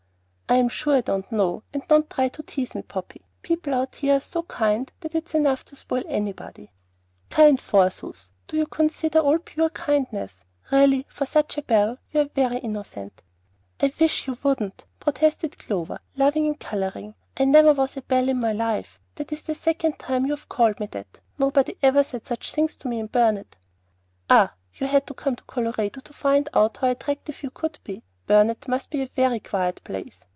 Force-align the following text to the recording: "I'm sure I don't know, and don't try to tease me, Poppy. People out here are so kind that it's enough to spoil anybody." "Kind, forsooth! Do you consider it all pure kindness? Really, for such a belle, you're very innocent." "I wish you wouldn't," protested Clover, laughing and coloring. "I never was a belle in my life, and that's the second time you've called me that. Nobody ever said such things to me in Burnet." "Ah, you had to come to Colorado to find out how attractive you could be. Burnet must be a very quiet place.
"I'm 0.51 0.67
sure 0.67 0.95
I 0.97 1.01
don't 1.01 1.31
know, 1.31 1.63
and 1.73 1.81
don't 1.87 2.09
try 2.09 2.27
to 2.27 2.43
tease 2.43 2.75
me, 2.75 2.81
Poppy. 2.81 3.21
People 3.41 3.73
out 3.73 3.95
here 3.95 4.15
are 4.15 4.19
so 4.19 4.43
kind 4.43 4.91
that 4.99 5.15
it's 5.15 5.33
enough 5.33 5.63
to 5.63 5.77
spoil 5.77 6.03
anybody." 6.07 6.73
"Kind, 7.29 7.61
forsooth! 7.61 8.31
Do 8.49 8.57
you 8.57 8.65
consider 8.67 9.19
it 9.19 9.21
all 9.21 9.39
pure 9.39 9.69
kindness? 9.69 10.43
Really, 10.69 11.05
for 11.07 11.25
such 11.25 11.57
a 11.57 11.61
belle, 11.61 11.99
you're 12.11 12.27
very 12.27 12.57
innocent." 12.57 13.21
"I 13.79 13.93
wish 13.97 14.27
you 14.27 14.37
wouldn't," 14.43 14.83
protested 14.99 15.57
Clover, 15.57 15.99
laughing 16.17 16.47
and 16.47 16.59
coloring. 16.59 17.15
"I 17.37 17.45
never 17.45 17.71
was 17.71 17.95
a 17.95 18.01
belle 18.01 18.27
in 18.27 18.41
my 18.41 18.51
life, 18.51 18.99
and 19.15 19.25
that's 19.25 19.43
the 19.43 19.55
second 19.55 19.99
time 19.99 20.25
you've 20.25 20.49
called 20.49 20.81
me 20.81 20.87
that. 20.87 21.21
Nobody 21.37 21.77
ever 21.81 22.03
said 22.03 22.27
such 22.27 22.51
things 22.51 22.75
to 22.75 22.89
me 22.89 22.99
in 22.99 23.07
Burnet." 23.07 23.55
"Ah, 24.29 24.53
you 24.73 24.87
had 24.87 25.07
to 25.07 25.13
come 25.13 25.37
to 25.37 25.45
Colorado 25.45 26.01
to 26.01 26.11
find 26.13 26.49
out 26.53 26.75
how 26.75 26.89
attractive 26.89 27.41
you 27.41 27.51
could 27.51 27.79
be. 27.85 28.03
Burnet 28.25 28.67
must 28.67 28.89
be 28.89 29.01
a 29.01 29.07
very 29.07 29.39
quiet 29.39 29.79
place. 29.85 30.25